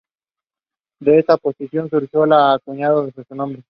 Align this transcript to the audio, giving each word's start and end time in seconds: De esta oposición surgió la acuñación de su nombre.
De 0.99 1.19
esta 1.19 1.35
oposición 1.35 1.87
surgió 1.87 2.25
la 2.25 2.53
acuñación 2.55 3.11
de 3.15 3.23
su 3.23 3.35
nombre. 3.35 3.59